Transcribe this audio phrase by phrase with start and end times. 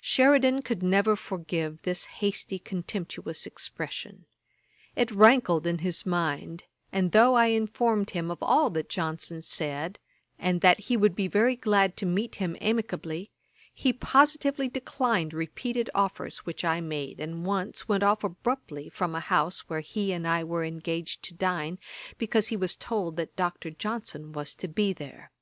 [0.00, 4.24] Sheridan could never forgive this hasty contemptuous expression.
[4.94, 9.98] It rankled in his mind; and though I informed him of all that Johnson said,
[10.38, 13.30] and that he would be very glad to meet him amicably,
[13.74, 19.20] he positively declined repeated offers which I made, and once went off abruptly from a
[19.20, 21.78] house where he and I were engaged to dine,
[22.16, 23.68] because he was told that Dr.
[23.72, 25.32] Johnson was to be there.